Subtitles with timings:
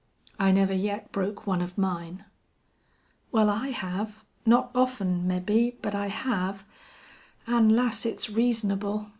[0.39, 2.25] "I never yet broke one of mine."
[3.31, 4.25] "Wal, I hev.
[4.47, 6.65] Not often, mebbe, but I hev....
[7.45, 9.09] An', lass, it's reasonable.